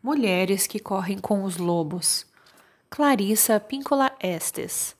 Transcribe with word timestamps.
Mulheres 0.00 0.68
que 0.68 0.78
correm 0.78 1.18
com 1.18 1.42
os 1.42 1.56
lobos. 1.56 2.24
Clarissa 2.88 3.58
Píncola 3.58 4.12
Estes. 4.20 4.94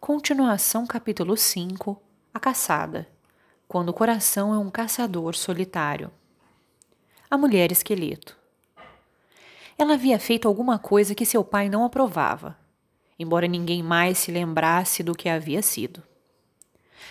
Continuação 0.00 0.88
capítulo 0.88 1.36
5. 1.36 1.96
A 2.34 2.40
caçada. 2.40 3.06
Quando 3.68 3.90
o 3.90 3.94
coração 3.94 4.52
é 4.52 4.58
um 4.58 4.68
caçador 4.68 5.36
solitário. 5.36 6.10
A 7.30 7.38
mulher 7.38 7.70
esqueleto. 7.70 8.36
Ela 9.78 9.94
havia 9.94 10.18
feito 10.18 10.48
alguma 10.48 10.80
coisa 10.80 11.14
que 11.14 11.24
seu 11.24 11.44
pai 11.44 11.68
não 11.68 11.84
aprovava, 11.84 12.58
embora 13.16 13.46
ninguém 13.46 13.84
mais 13.84 14.18
se 14.18 14.32
lembrasse 14.32 15.04
do 15.04 15.14
que 15.14 15.28
havia 15.28 15.62
sido. 15.62 16.02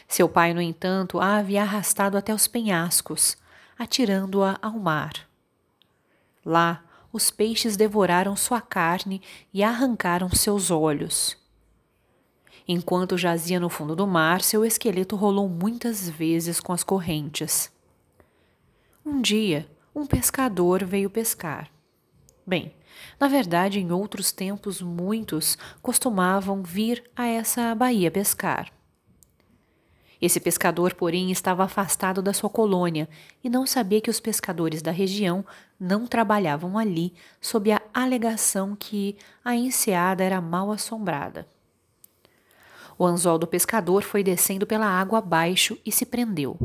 Seu 0.09 0.27
pai, 0.27 0.53
no 0.53 0.61
entanto, 0.61 1.21
a 1.21 1.37
havia 1.37 1.61
arrastado 1.61 2.17
até 2.17 2.33
os 2.33 2.49
penhascos, 2.49 3.37
atirando-a 3.77 4.59
ao 4.61 4.73
mar. 4.73 5.13
Lá, 6.45 6.83
os 7.11 7.31
peixes 7.31 7.75
devoraram 7.75 8.35
sua 8.35 8.61
carne 8.61 9.21
e 9.54 9.63
arrancaram 9.63 10.29
seus 10.29 10.69
olhos. 10.69 11.37
Enquanto 12.67 13.17
jazia 13.17 13.59
no 13.59 13.69
fundo 13.69 13.95
do 13.95 14.05
mar, 14.05 14.41
seu 14.41 14.63
esqueleto 14.63 15.15
rolou 15.15 15.50
muitas 15.50 16.07
vezes 16.07 16.59
com 16.59 16.71
as 16.71 16.83
correntes. 16.83 17.71
Um 19.03 19.21
dia, 19.21 19.67
um 19.95 20.05
pescador 20.05 20.86
veio 20.86 21.09
pescar. 21.09 21.71
Bem, 22.45 22.73
na 23.19 23.28
verdade, 23.28 23.79
em 23.79 23.91
outros 23.91 24.31
tempos, 24.31 24.81
muitos 24.81 25.57
costumavam 25.81 26.61
vir 26.61 27.03
a 27.15 27.25
essa 27.25 27.73
baía 27.73 28.11
pescar. 28.11 28.71
Esse 30.21 30.39
pescador, 30.39 30.93
porém, 30.93 31.31
estava 31.31 31.64
afastado 31.64 32.22
da 32.22 32.33
sua 32.33 32.50
colônia 32.50 33.08
e 33.44 33.50
não 33.50 33.66
sabia 33.66 34.02
que 34.02 34.09
os 34.09 34.19
pescadores 34.19 34.81
da 34.81 34.91
região 34.91 35.45
não 35.80 36.06
trabalhavam 36.06 36.78
ali 36.78 37.14
sob 37.39 37.72
a 37.72 37.81
alegação 37.94 38.75
que 38.75 39.17
a 39.44 39.56
enseada 39.56 40.23
era 40.23 40.42
mal 40.42 40.72
assombrada. 40.72 41.48
O 42.98 43.06
anzol 43.06 43.38
do 43.38 43.48
pescador 43.48 44.03
foi 44.03 44.23
descendo 44.23 44.68
pela 44.68 44.86
água 44.86 45.20
abaixo 45.20 45.78
e 45.86 45.92
se 45.92 46.06
prendeu. 46.06 46.59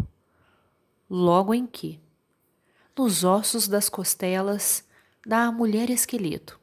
Logo 1.08 1.55
em 1.55 1.64
que, 1.64 2.00
nos 2.98 3.22
ossos 3.22 3.69
das 3.69 3.88
costelas 3.88 4.84
da 5.25 5.53
mulher 5.53 5.91
esqueleto. 5.91 6.58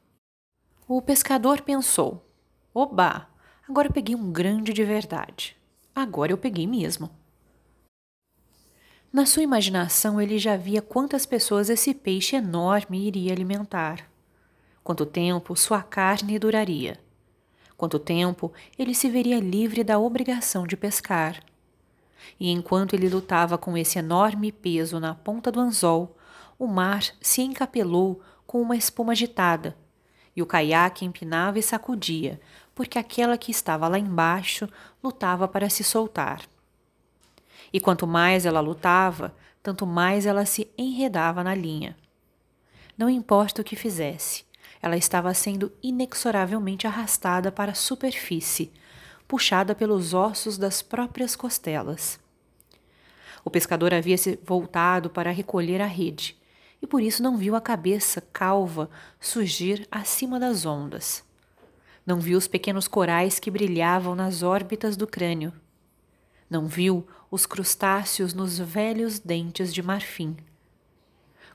O 0.86 1.00
pescador 1.00 1.62
pensou: 1.62 2.26
Oba, 2.74 3.28
agora 3.66 3.90
peguei 3.90 4.14
um 4.14 4.30
grande 4.30 4.74
de 4.74 4.84
verdade. 4.84 5.56
Agora 5.94 6.32
eu 6.32 6.38
peguei 6.38 6.66
mesmo. 6.66 7.10
Na 9.12 9.26
sua 9.26 9.42
imaginação, 9.42 10.18
ele 10.18 10.38
já 10.38 10.56
via 10.56 10.80
quantas 10.80 11.26
pessoas 11.26 11.68
esse 11.68 11.92
peixe 11.92 12.34
enorme 12.34 13.06
iria 13.06 13.30
alimentar. 13.30 14.08
Quanto 14.82 15.04
tempo 15.04 15.54
sua 15.54 15.82
carne 15.82 16.38
duraria. 16.38 16.98
Quanto 17.76 17.98
tempo 17.98 18.50
ele 18.78 18.94
se 18.94 19.10
veria 19.10 19.38
livre 19.38 19.84
da 19.84 19.98
obrigação 19.98 20.66
de 20.66 20.78
pescar. 20.78 21.42
E 22.40 22.50
enquanto 22.50 22.94
ele 22.94 23.10
lutava 23.10 23.58
com 23.58 23.76
esse 23.76 23.98
enorme 23.98 24.50
peso 24.50 24.98
na 24.98 25.14
ponta 25.14 25.52
do 25.52 25.60
anzol, 25.60 26.16
o 26.58 26.66
mar 26.66 27.04
se 27.20 27.42
encapelou 27.42 28.22
com 28.46 28.62
uma 28.62 28.76
espuma 28.76 29.12
agitada, 29.12 29.76
e 30.34 30.40
o 30.40 30.46
caiaque 30.46 31.04
empinava 31.04 31.58
e 31.58 31.62
sacudia, 31.62 32.40
porque 32.74 32.98
aquela 32.98 33.36
que 33.36 33.50
estava 33.50 33.88
lá 33.88 33.98
embaixo 33.98 34.66
lutava 35.04 35.46
para 35.46 35.68
se 35.68 35.84
soltar. 35.84 36.40
E 37.72 37.80
quanto 37.80 38.06
mais 38.06 38.44
ela 38.44 38.60
lutava, 38.60 39.34
tanto 39.62 39.86
mais 39.86 40.26
ela 40.26 40.44
se 40.44 40.68
enredava 40.76 41.42
na 41.42 41.54
linha. 41.54 41.96
Não 42.96 43.08
importa 43.08 43.62
o 43.62 43.64
que 43.64 43.76
fizesse, 43.76 44.44
ela 44.82 44.96
estava 44.96 45.32
sendo 45.32 45.72
inexoravelmente 45.82 46.86
arrastada 46.86 47.50
para 47.50 47.72
a 47.72 47.76
superfície, 47.76 48.72
puxada 49.26 49.74
pelos 49.74 50.12
ossos 50.12 50.58
das 50.58 50.82
próprias 50.82 51.34
costelas. 51.34 52.20
O 53.44 53.50
pescador 53.50 53.94
havia 53.94 54.18
se 54.18 54.38
voltado 54.44 55.08
para 55.08 55.30
recolher 55.30 55.80
a 55.80 55.86
rede 55.86 56.36
e 56.82 56.86
por 56.86 57.00
isso 57.00 57.22
não 57.22 57.36
viu 57.36 57.54
a 57.54 57.60
cabeça 57.60 58.20
calva 58.32 58.90
surgir 59.20 59.86
acima 59.90 60.38
das 60.38 60.66
ondas. 60.66 61.24
Não 62.04 62.18
viu 62.18 62.36
os 62.36 62.48
pequenos 62.48 62.88
corais 62.88 63.38
que 63.38 63.50
brilhavam 63.50 64.16
nas 64.16 64.42
órbitas 64.42 64.96
do 64.96 65.06
crânio. 65.06 65.52
Não 66.52 66.66
viu 66.66 67.06
os 67.30 67.46
crustáceos 67.46 68.34
nos 68.34 68.58
velhos 68.58 69.18
dentes 69.18 69.72
de 69.72 69.82
marfim. 69.82 70.36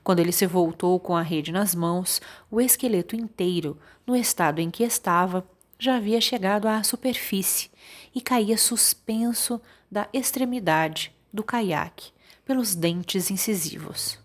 Quando 0.02 0.18
ele 0.18 0.32
se 0.32 0.44
voltou 0.44 0.98
com 0.98 1.14
a 1.14 1.22
rede 1.22 1.52
nas 1.52 1.72
mãos, 1.72 2.20
o 2.50 2.60
esqueleto 2.60 3.14
inteiro, 3.14 3.78
no 4.04 4.16
estado 4.16 4.60
em 4.60 4.72
que 4.72 4.82
estava, 4.82 5.48
já 5.78 5.98
havia 5.98 6.20
chegado 6.20 6.66
à 6.66 6.82
superfície 6.82 7.70
e 8.12 8.20
caía 8.20 8.58
suspenso 8.58 9.60
da 9.88 10.08
extremidade 10.12 11.14
do 11.32 11.44
caiaque 11.44 12.10
pelos 12.44 12.74
dentes 12.74 13.30
incisivos. 13.30 14.18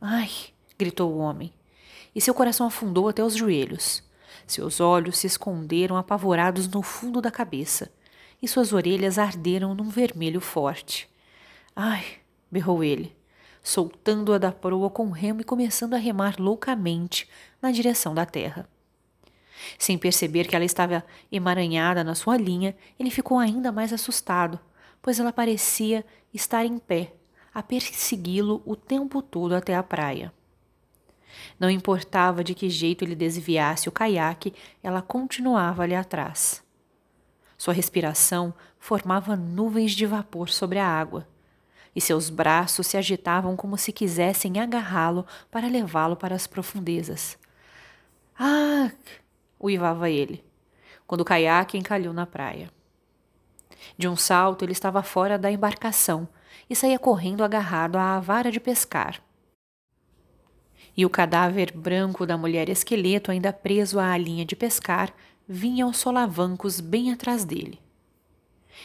Ai! 0.00 0.30
gritou 0.78 1.12
o 1.12 1.18
homem, 1.18 1.52
e 2.14 2.20
seu 2.20 2.32
coração 2.32 2.68
afundou 2.68 3.08
até 3.08 3.24
os 3.24 3.34
joelhos. 3.34 4.04
Seus 4.46 4.78
olhos 4.78 5.18
se 5.18 5.26
esconderam 5.26 5.96
apavorados 5.96 6.68
no 6.68 6.80
fundo 6.80 7.20
da 7.20 7.32
cabeça, 7.32 7.90
e 8.42 8.48
suas 8.48 8.72
orelhas 8.72 9.18
arderam 9.18 9.74
num 9.74 9.88
vermelho 9.88 10.40
forte. 10.40 11.08
Ai! 11.74 12.04
berrou 12.50 12.84
ele, 12.84 13.16
soltando-a 13.62 14.36
da 14.36 14.52
proa 14.52 14.90
com 14.90 15.06
o 15.06 15.10
remo 15.10 15.40
e 15.40 15.44
começando 15.44 15.94
a 15.94 15.98
remar 15.98 16.38
loucamente 16.38 17.26
na 17.62 17.70
direção 17.70 18.14
da 18.14 18.26
terra. 18.26 18.68
Sem 19.78 19.96
perceber 19.96 20.46
que 20.46 20.56
ela 20.56 20.64
estava 20.64 21.04
emaranhada 21.30 22.02
na 22.04 22.14
sua 22.14 22.36
linha, 22.36 22.76
ele 22.98 23.10
ficou 23.10 23.38
ainda 23.38 23.72
mais 23.72 23.92
assustado, 23.92 24.58
pois 25.00 25.18
ela 25.18 25.32
parecia 25.32 26.04
estar 26.34 26.66
em 26.66 26.78
pé, 26.78 27.14
a 27.54 27.62
persegui-lo 27.62 28.62
o 28.66 28.74
tempo 28.74 29.22
todo 29.22 29.54
até 29.54 29.74
a 29.74 29.82
praia. 29.82 30.32
Não 31.58 31.70
importava 31.70 32.44
de 32.44 32.54
que 32.54 32.68
jeito 32.68 33.04
ele 33.04 33.14
desviasse 33.14 33.88
o 33.88 33.92
caiaque, 33.92 34.52
ela 34.82 35.00
continuava 35.00 35.82
ali 35.82 35.94
atrás. 35.94 36.62
Sua 37.62 37.72
respiração 37.72 38.52
formava 38.76 39.36
nuvens 39.36 39.92
de 39.92 40.04
vapor 40.04 40.48
sobre 40.48 40.80
a 40.80 40.84
água, 40.84 41.28
e 41.94 42.00
seus 42.00 42.28
braços 42.28 42.88
se 42.88 42.96
agitavam 42.96 43.54
como 43.54 43.78
se 43.78 43.92
quisessem 43.92 44.58
agarrá-lo 44.58 45.24
para 45.48 45.68
levá-lo 45.68 46.16
para 46.16 46.34
as 46.34 46.44
profundezas. 46.44 47.38
Ah! 48.36 48.90
uivava 49.60 50.10
ele, 50.10 50.44
quando 51.06 51.20
o 51.20 51.24
caiaque 51.24 51.78
encalhou 51.78 52.12
na 52.12 52.26
praia. 52.26 52.68
De 53.96 54.08
um 54.08 54.16
salto, 54.16 54.64
ele 54.64 54.72
estava 54.72 55.00
fora 55.00 55.38
da 55.38 55.48
embarcação 55.48 56.26
e 56.68 56.74
saía 56.74 56.98
correndo 56.98 57.44
agarrado 57.44 57.94
à 57.94 58.18
vara 58.18 58.50
de 58.50 58.58
pescar 58.58 59.22
e 60.96 61.06
o 61.06 61.10
cadáver 61.10 61.72
branco 61.74 62.26
da 62.26 62.36
mulher 62.36 62.68
esqueleto, 62.68 63.30
ainda 63.30 63.52
preso 63.52 63.98
à 63.98 64.16
linha 64.16 64.44
de 64.44 64.54
pescar, 64.54 65.12
vinha 65.52 65.84
aos 65.84 65.98
solavancos 65.98 66.80
bem 66.80 67.12
atrás 67.12 67.44
dele. 67.44 67.78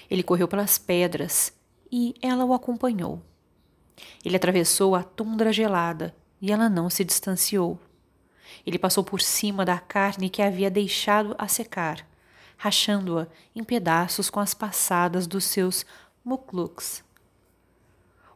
Ele 0.09 0.21
correu 0.21 0.49
pelas 0.49 0.77
pedras 0.77 1.53
e 1.89 2.13
ela 2.21 2.43
o 2.43 2.53
acompanhou. 2.53 3.21
Ele 4.23 4.35
atravessou 4.35 4.93
a 4.93 5.01
tundra 5.01 5.53
gelada 5.53 6.13
e 6.41 6.51
ela 6.51 6.69
não 6.69 6.89
se 6.89 7.05
distanciou. 7.05 7.79
Ele 8.65 8.77
passou 8.77 9.01
por 9.01 9.21
cima 9.21 9.63
da 9.63 9.79
carne 9.79 10.29
que 10.29 10.41
havia 10.41 10.69
deixado 10.69 11.33
a 11.37 11.47
secar, 11.47 12.05
rachando-a 12.57 13.27
em 13.55 13.63
pedaços 13.63 14.29
com 14.29 14.41
as 14.41 14.53
passadas 14.53 15.25
dos 15.25 15.45
seus 15.45 15.85
mukluks. 16.23 17.01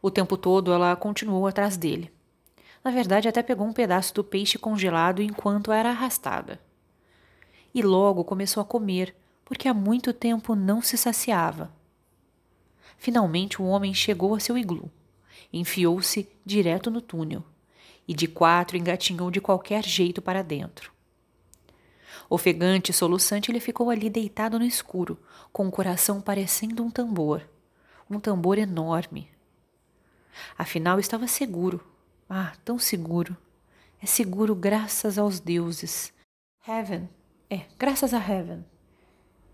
O 0.00 0.10
tempo 0.10 0.38
todo 0.38 0.72
ela 0.72 0.96
continuou 0.96 1.46
atrás 1.46 1.76
dele. 1.76 2.10
Na 2.82 2.90
verdade, 2.90 3.28
até 3.28 3.42
pegou 3.42 3.66
um 3.66 3.74
pedaço 3.74 4.14
do 4.14 4.24
peixe 4.24 4.58
congelado 4.58 5.20
enquanto 5.20 5.70
era 5.70 5.90
arrastada. 5.90 6.58
E 7.74 7.82
logo 7.82 8.24
começou 8.24 8.60
a 8.60 8.64
comer, 8.64 9.14
porque 9.44 9.68
há 9.68 9.74
muito 9.74 10.12
tempo 10.12 10.54
não 10.54 10.82
se 10.82 10.96
saciava. 10.96 11.72
Finalmente, 12.96 13.60
o 13.60 13.64
homem 13.64 13.92
chegou 13.94 14.34
a 14.34 14.40
seu 14.40 14.56
iglu, 14.56 14.90
enfiou-se 15.52 16.28
direto 16.44 16.90
no 16.90 17.00
túnel 17.00 17.42
e 18.06 18.14
de 18.14 18.26
quatro 18.26 18.76
engatinhou 18.76 19.30
de 19.30 19.40
qualquer 19.40 19.84
jeito 19.84 20.20
para 20.20 20.42
dentro. 20.42 20.92
Ofegante 22.28 22.90
e 22.90 22.94
soluçante, 22.94 23.50
ele 23.50 23.60
ficou 23.60 23.90
ali 23.90 24.08
deitado 24.08 24.58
no 24.58 24.64
escuro, 24.64 25.18
com 25.52 25.66
o 25.66 25.70
coração 25.70 26.20
parecendo 26.20 26.82
um 26.84 26.90
tambor, 26.90 27.48
um 28.08 28.18
tambor 28.18 28.58
enorme. 28.58 29.28
Afinal, 30.56 30.98
estava 30.98 31.26
seguro 31.26 31.84
ah, 32.34 32.54
tão 32.64 32.78
seguro. 32.78 33.36
É 34.02 34.06
seguro 34.06 34.54
graças 34.54 35.18
aos 35.18 35.38
deuses. 35.38 36.14
Heaven. 36.66 37.06
É, 37.52 37.66
graças 37.78 38.14
a 38.14 38.16
Heaven. 38.16 38.64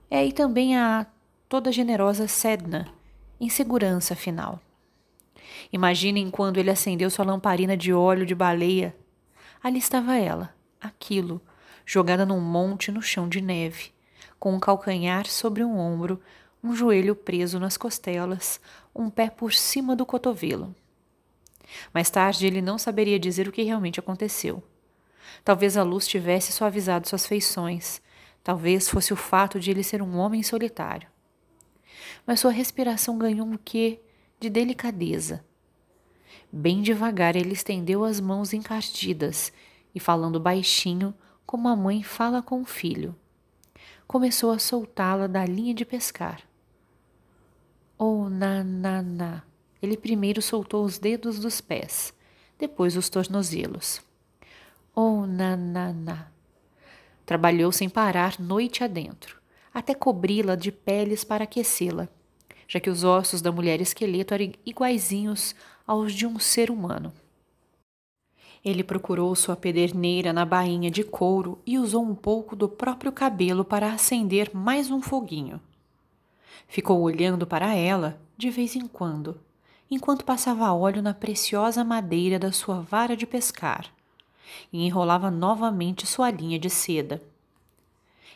É, 0.08 0.24
e 0.24 0.32
também 0.32 0.76
a 0.76 1.04
toda 1.48 1.72
generosa 1.72 2.28
Sedna, 2.28 2.86
em 3.40 3.48
segurança 3.48 4.14
afinal. 4.14 4.60
Imaginem 5.72 6.30
quando 6.30 6.58
ele 6.58 6.70
acendeu 6.70 7.10
sua 7.10 7.24
lamparina 7.24 7.76
de 7.76 7.92
óleo 7.92 8.24
de 8.24 8.36
baleia. 8.36 8.94
Ali 9.60 9.78
estava 9.78 10.16
ela, 10.16 10.54
aquilo, 10.80 11.42
jogada 11.84 12.24
num 12.24 12.40
monte 12.40 12.92
no 12.92 13.02
chão 13.02 13.28
de 13.28 13.40
neve, 13.40 13.90
com 14.38 14.54
um 14.54 14.60
calcanhar 14.60 15.26
sobre 15.26 15.64
um 15.64 15.76
ombro, 15.76 16.22
um 16.62 16.76
joelho 16.76 17.16
preso 17.16 17.58
nas 17.58 17.76
costelas, 17.76 18.60
um 18.94 19.10
pé 19.10 19.28
por 19.28 19.52
cima 19.52 19.96
do 19.96 20.06
cotovelo. 20.06 20.72
Mais 21.92 22.08
tarde 22.08 22.46
ele 22.46 22.62
não 22.62 22.78
saberia 22.78 23.18
dizer 23.18 23.48
o 23.48 23.52
que 23.52 23.64
realmente 23.64 23.98
aconteceu. 23.98 24.62
Talvez 25.44 25.76
a 25.76 25.82
luz 25.82 26.06
tivesse 26.06 26.52
suavizado 26.52 27.08
suas 27.08 27.26
feições, 27.26 28.00
talvez 28.42 28.88
fosse 28.88 29.12
o 29.12 29.16
fato 29.16 29.58
de 29.58 29.70
ele 29.70 29.82
ser 29.82 30.02
um 30.02 30.16
homem 30.16 30.42
solitário. 30.42 31.08
Mas 32.26 32.40
sua 32.40 32.50
respiração 32.50 33.18
ganhou 33.18 33.46
um 33.46 33.56
quê 33.56 34.00
de 34.40 34.48
delicadeza. 34.48 35.44
Bem 36.50 36.82
devagar 36.82 37.36
ele 37.36 37.52
estendeu 37.52 38.04
as 38.04 38.20
mãos 38.20 38.52
encardidas 38.52 39.52
e, 39.94 40.00
falando 40.00 40.40
baixinho, 40.40 41.14
como 41.44 41.68
a 41.68 41.76
mãe 41.76 42.02
fala 42.02 42.42
com 42.42 42.62
o 42.62 42.66
filho, 42.66 43.14
começou 44.06 44.50
a 44.50 44.58
soltá-la 44.58 45.26
da 45.26 45.44
linha 45.44 45.74
de 45.74 45.84
pescar. 45.84 46.42
Oh, 47.98 48.28
na, 48.28 48.62
na, 48.62 49.02
na. 49.02 49.42
Ele 49.82 49.96
primeiro 49.96 50.40
soltou 50.40 50.84
os 50.84 50.98
dedos 50.98 51.38
dos 51.38 51.60
pés, 51.60 52.14
depois 52.58 52.96
os 52.96 53.08
tornozelos. 53.08 54.00
Oh, 55.00 55.28
na, 55.28 55.56
na, 55.56 55.92
na. 55.92 56.26
Trabalhou 57.24 57.70
sem 57.70 57.88
parar 57.88 58.40
noite 58.40 58.82
adentro, 58.82 59.40
até 59.72 59.94
cobri-la 59.94 60.56
de 60.56 60.72
peles 60.72 61.22
para 61.22 61.44
aquecê-la, 61.44 62.08
já 62.66 62.80
que 62.80 62.90
os 62.90 63.04
ossos 63.04 63.40
da 63.40 63.52
mulher 63.52 63.80
esqueleto 63.80 64.34
eram 64.34 64.50
iguaizinhos 64.66 65.54
aos 65.86 66.12
de 66.12 66.26
um 66.26 66.40
ser 66.40 66.68
humano. 66.68 67.12
Ele 68.64 68.82
procurou 68.82 69.36
sua 69.36 69.54
pederneira 69.54 70.32
na 70.32 70.44
bainha 70.44 70.90
de 70.90 71.04
couro 71.04 71.60
e 71.64 71.78
usou 71.78 72.02
um 72.02 72.16
pouco 72.16 72.56
do 72.56 72.68
próprio 72.68 73.12
cabelo 73.12 73.64
para 73.64 73.92
acender 73.92 74.50
mais 74.52 74.90
um 74.90 75.00
foguinho. 75.00 75.60
Ficou 76.66 77.00
olhando 77.02 77.46
para 77.46 77.72
ela 77.72 78.20
de 78.36 78.50
vez 78.50 78.74
em 78.74 78.88
quando, 78.88 79.40
enquanto 79.88 80.24
passava 80.24 80.72
óleo 80.72 81.00
na 81.00 81.14
preciosa 81.14 81.84
madeira 81.84 82.36
da 82.36 82.50
sua 82.50 82.80
vara 82.80 83.16
de 83.16 83.28
pescar 83.28 83.96
e 84.72 84.84
enrolava 84.84 85.30
novamente 85.30 86.06
sua 86.06 86.30
linha 86.30 86.58
de 86.58 86.70
seda. 86.70 87.22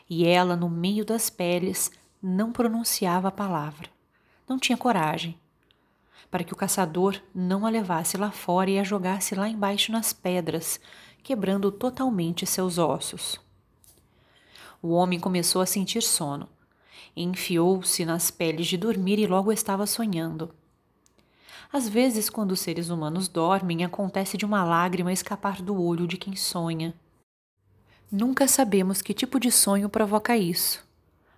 E 0.09 0.26
ela, 0.26 0.56
no 0.56 0.69
meio 0.69 1.05
das 1.05 1.31
peles, 1.31 1.91
não 2.23 2.53
pronunciava 2.53 3.29
a 3.29 3.32
palavra. 3.32 3.88
Não 4.49 4.59
tinha 4.59 4.76
coragem. 4.76 5.38
Para 6.31 6.44
que 6.44 6.53
o 6.53 6.56
caçador 6.56 7.20
não 7.35 7.67
a 7.67 7.70
levasse 7.70 8.17
lá 8.17 8.31
fora 8.31 8.70
e 8.70 8.79
a 8.79 8.85
jogasse 8.85 9.35
lá 9.35 9.49
embaixo 9.49 9.93
nas 9.93 10.12
pedras, 10.12 10.81
quebrando 11.23 11.70
totalmente 11.70 12.47
seus 12.47 12.79
ossos. 12.79 13.41
O 14.82 14.91
homem 14.91 15.20
começou 15.20 15.62
a 15.62 15.67
sentir 15.67 16.03
sono. 16.03 16.49
Enfiou-se 17.17 18.05
nas 18.05 18.31
peles 18.31 18.67
de 18.67 18.76
dormir 18.76 19.19
e 19.19 19.26
logo 19.26 19.53
estava 19.53 19.87
sonhando. 19.87 20.53
Às 21.70 21.88
vezes, 21.88 22.31
quando 22.31 22.53
os 22.53 22.61
seres 22.61 22.88
humanos 22.88 23.29
dormem, 23.29 23.85
acontece 23.85 24.37
de 24.37 24.44
uma 24.44 24.64
lágrima 24.64 25.12
escapar 25.12 25.61
do 25.61 25.81
olho 25.81 26.06
de 26.06 26.17
quem 26.17 26.35
sonha. 26.35 26.94
Nunca 28.11 28.47
sabemos 28.49 29.00
que 29.00 29.14
tipo 29.14 29.38
de 29.38 29.50
sonho 29.50 29.88
provoca 29.88 30.37
isso, 30.37 30.87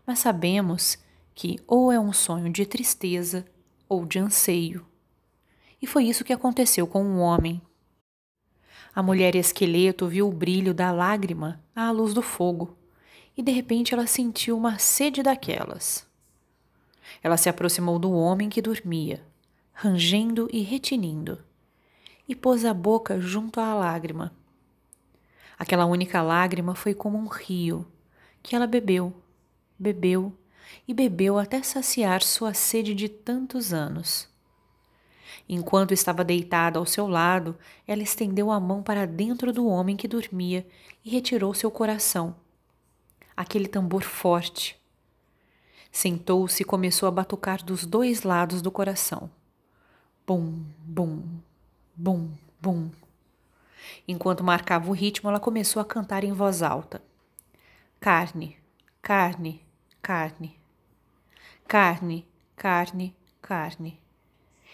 mas 0.07 0.19
sabemos 0.19 0.99
que 1.35 1.61
ou 1.67 1.91
é 1.93 1.99
um 1.99 2.13
sonho 2.13 2.51
de 2.51 2.67
tristeza 2.67 3.45
ou 3.89 4.05
de 4.05 4.19
anseio. 4.19 4.85
E 5.81 5.87
foi 5.87 6.05
isso 6.05 6.25
que 6.25 6.33
aconteceu 6.33 6.87
com 6.87 7.03
o 7.03 7.07
um 7.07 7.21
homem. 7.21 7.61
A 8.95 9.03
mulher 9.03 9.35
esqueleto 9.35 10.07
viu 10.07 10.29
o 10.29 10.33
brilho 10.33 10.73
da 10.73 10.91
lágrima 10.91 11.61
à 11.75 11.91
luz 11.91 12.15
do 12.15 12.23
fogo 12.23 12.77
e 13.37 13.43
de 13.43 13.53
repente 13.53 13.93
ela 13.93 14.07
sentiu 14.07 14.57
uma 14.57 14.79
sede 14.79 15.23
daquelas. 15.23 16.07
Ela 17.23 17.37
se 17.37 17.49
aproximou 17.49 17.99
do 17.99 18.13
homem 18.13 18.49
que 18.49 18.63
dormia 18.63 19.21
rangendo 19.85 20.49
e 20.51 20.63
retinindo, 20.63 21.39
e 22.27 22.35
pôs 22.35 22.65
a 22.65 22.73
boca 22.73 23.21
junto 23.21 23.61
à 23.61 23.75
lágrima. 23.75 24.35
Aquela 25.59 25.85
única 25.85 26.23
lágrima 26.23 26.75
foi 26.75 26.95
como 26.95 27.19
um 27.19 27.27
rio, 27.27 27.87
que 28.43 28.57
ela 28.57 28.67
bebeu, 28.67 29.15
bebeu 29.79 30.33
e 30.89 30.95
bebeu 30.95 31.39
até 31.39 31.63
saciar 31.63 32.23
sua 32.23 32.55
sede 32.55 32.95
de 32.95 33.11
tantos 33.11 33.75
anos. 33.75 34.27
Enquanto 35.47 35.93
estava 35.93 36.25
deitada 36.25 36.79
ao 36.79 36.87
seu 36.87 37.07
lado, 37.07 37.55
ela 37.87 38.03
estendeu 38.03 38.51
a 38.51 38.59
mão 38.59 38.83
para 38.83 39.07
dentro 39.07 39.53
do 39.53 39.67
homem 39.67 39.99
que 39.99 40.09
dormia 40.09 40.67
e 41.05 41.11
retirou 41.11 41.53
seu 41.53 41.71
coração. 41.71 42.35
Aquele 43.37 43.69
tambor 43.69 44.03
forte. 44.03 44.81
Sentou-se 45.93 46.63
e 46.63 46.65
começou 46.65 47.07
a 47.07 47.13
batucar 47.13 47.63
dos 47.63 47.85
dois 47.85 48.23
lados 48.23 48.63
do 48.63 48.71
coração. 48.71 49.31
Bum, 50.27 50.65
bum, 50.87 51.23
bum, 51.95 52.31
bum. 52.59 52.91
Enquanto 54.09 54.43
marcava 54.43 54.89
o 54.89 54.95
ritmo, 54.95 55.29
ela 55.29 55.39
começou 55.39 55.83
a 55.83 55.85
cantar 55.85 56.25
em 56.25 56.33
voz 56.33 56.63
alta: 56.63 57.03
Carne, 58.01 58.57
carne, 59.03 59.61
carne. 60.01 60.59
Carne, 61.69 62.27
carne, 62.57 63.15
carne. 63.43 64.01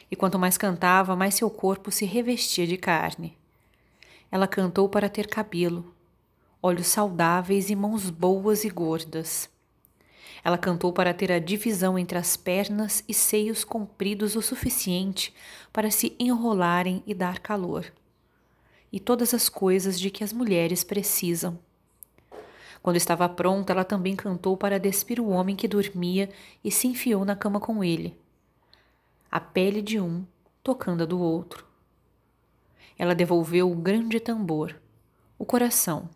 E 0.08 0.14
quanto 0.14 0.38
mais 0.38 0.56
cantava, 0.56 1.16
mais 1.16 1.34
seu 1.34 1.50
corpo 1.50 1.90
se 1.90 2.04
revestia 2.04 2.64
de 2.64 2.76
carne. 2.76 3.36
Ela 4.30 4.46
cantou 4.46 4.88
para 4.88 5.08
ter 5.08 5.26
cabelo, 5.26 5.92
olhos 6.62 6.86
saudáveis 6.86 7.70
e 7.70 7.74
mãos 7.74 8.08
boas 8.08 8.62
e 8.62 8.70
gordas. 8.70 9.50
Ela 10.42 10.56
cantou 10.56 10.92
para 10.92 11.12
ter 11.12 11.30
a 11.30 11.38
divisão 11.38 11.98
entre 11.98 12.16
as 12.16 12.36
pernas 12.36 13.04
e 13.06 13.12
seios 13.12 13.64
compridos 13.64 14.36
o 14.36 14.42
suficiente 14.42 15.34
para 15.72 15.90
se 15.90 16.16
enrolarem 16.18 17.02
e 17.06 17.14
dar 17.14 17.38
calor. 17.38 17.92
E 18.92 18.98
todas 18.98 19.34
as 19.34 19.48
coisas 19.48 20.00
de 20.00 20.10
que 20.10 20.24
as 20.24 20.32
mulheres 20.32 20.82
precisam. 20.82 21.58
Quando 22.82 22.96
estava 22.96 23.28
pronta, 23.28 23.72
ela 23.72 23.84
também 23.84 24.16
cantou 24.16 24.56
para 24.56 24.80
despir 24.80 25.20
o 25.20 25.28
homem 25.28 25.54
que 25.54 25.68
dormia 25.68 26.30
e 26.64 26.70
se 26.70 26.88
enfiou 26.88 27.24
na 27.24 27.36
cama 27.36 27.60
com 27.60 27.84
ele. 27.84 28.18
A 29.30 29.38
pele 29.38 29.82
de 29.82 30.00
um 30.00 30.24
tocando 30.62 31.02
a 31.02 31.06
do 31.06 31.20
outro. 31.20 31.66
Ela 32.98 33.14
devolveu 33.14 33.70
o 33.70 33.74
grande 33.74 34.18
tambor, 34.18 34.74
o 35.38 35.44
coração, 35.44 36.08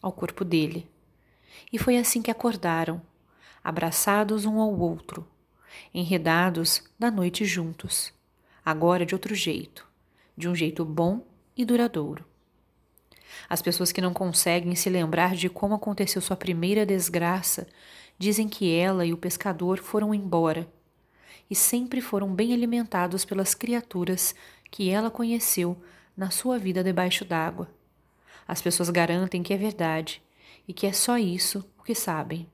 ao 0.00 0.12
corpo 0.12 0.44
dele. 0.44 0.88
E 1.72 1.78
foi 1.78 1.96
assim 1.96 2.22
que 2.22 2.30
acordaram 2.30 3.00
abraçados 3.64 4.44
um 4.44 4.60
ao 4.60 4.78
outro, 4.78 5.26
enredados 5.92 6.84
da 6.98 7.10
noite 7.10 7.46
juntos, 7.46 8.12
agora 8.62 9.06
de 9.06 9.14
outro 9.14 9.34
jeito, 9.34 9.86
de 10.36 10.48
um 10.48 10.54
jeito 10.54 10.84
bom 10.84 11.26
e 11.56 11.64
duradouro. 11.64 12.24
As 13.48 13.62
pessoas 13.62 13.90
que 13.90 14.02
não 14.02 14.12
conseguem 14.12 14.74
se 14.74 14.90
lembrar 14.90 15.34
de 15.34 15.48
como 15.48 15.74
aconteceu 15.74 16.20
sua 16.20 16.36
primeira 16.36 16.84
desgraça 16.84 17.66
dizem 18.18 18.48
que 18.48 18.72
ela 18.72 19.04
e 19.04 19.12
o 19.12 19.16
pescador 19.16 19.78
foram 19.78 20.14
embora 20.14 20.68
e 21.50 21.54
sempre 21.54 22.00
foram 22.00 22.34
bem 22.34 22.52
alimentados 22.52 23.24
pelas 23.24 23.54
criaturas 23.54 24.34
que 24.70 24.90
ela 24.90 25.10
conheceu 25.10 25.80
na 26.16 26.30
sua 26.30 26.58
vida 26.58 26.82
debaixo 26.82 27.24
d'água. 27.24 27.68
As 28.46 28.62
pessoas 28.62 28.90
garantem 28.90 29.42
que 29.42 29.52
é 29.52 29.56
verdade 29.56 30.22
e 30.66 30.72
que 30.72 30.86
é 30.86 30.92
só 30.92 31.18
isso 31.18 31.64
o 31.78 31.82
que 31.82 31.94
sabem. 31.94 32.46